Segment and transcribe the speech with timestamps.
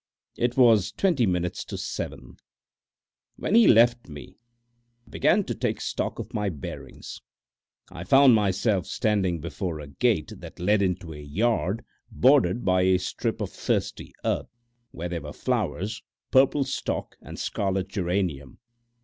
[0.35, 2.37] It was twenty minutes to seven.
[3.35, 4.39] When he left me
[5.05, 7.21] I began to take stock of my bearings.
[7.91, 12.97] I found myself standing before a gate that led into a yard bordered by a
[12.97, 14.49] strip of thirsty earth,
[14.89, 18.57] where there were flowers, purple stock and scarlet geranium.